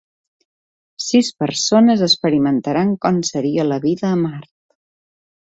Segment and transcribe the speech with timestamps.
[1.07, 4.53] Sis persones experimentaran com seria la vida a Mart